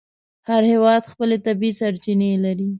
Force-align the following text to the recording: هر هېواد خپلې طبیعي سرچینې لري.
هر 0.49 0.63
هېواد 0.71 1.03
خپلې 1.11 1.37
طبیعي 1.45 1.77
سرچینې 1.79 2.29
لري. 2.45 2.69